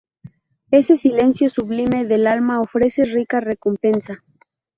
[0.71, 4.23] Ese silencio sublime del alma ofrece rica recompensa'".